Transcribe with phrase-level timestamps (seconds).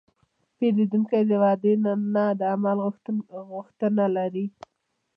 [0.57, 1.73] پیرودونکی د وعدې
[2.13, 2.77] نه، د عمل
[3.53, 4.45] غوښتنه لري.